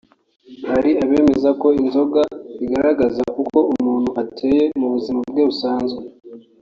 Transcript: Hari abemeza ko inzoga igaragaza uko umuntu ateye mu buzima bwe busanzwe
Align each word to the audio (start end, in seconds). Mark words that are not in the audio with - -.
Hari 0.69 0.91
abemeza 1.03 1.49
ko 1.61 1.67
inzoga 1.81 2.21
igaragaza 2.65 3.23
uko 3.41 3.59
umuntu 3.75 4.09
ateye 4.21 4.63
mu 4.79 4.87
buzima 4.93 5.19
bwe 5.31 5.43
busanzwe 5.49 6.01